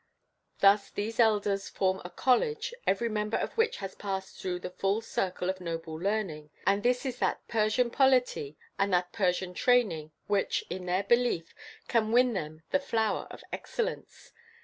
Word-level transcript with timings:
Thus 0.61 0.89
these 0.89 1.19
elders 1.19 1.69
form 1.69 2.01
a 2.03 2.09
college, 2.09 2.73
every 2.87 3.07
member 3.07 3.37
of 3.37 3.53
which 3.53 3.77
has 3.77 3.93
passed 3.93 4.41
through 4.41 4.57
the 4.61 4.71
full 4.71 5.01
circle 5.01 5.47
of 5.47 5.61
noble 5.61 5.93
learning; 5.93 6.49
and 6.65 6.81
this 6.81 7.05
is 7.05 7.19
that 7.19 7.47
Persian 7.47 7.91
polity 7.91 8.57
and 8.79 8.91
that 8.93 9.13
Persian 9.13 9.53
training 9.53 10.11
which, 10.25 10.63
in 10.71 10.87
their 10.87 11.03
belief, 11.03 11.53
can 11.87 12.11
win 12.11 12.33
them 12.33 12.63
the 12.71 12.79
flower 12.79 13.27
of 13.29 13.43
excellence. 13.53 14.33